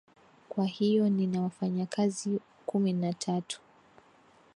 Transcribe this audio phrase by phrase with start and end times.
[0.49, 3.61] kwa hiyo nina wafanyakazi kumi na tatu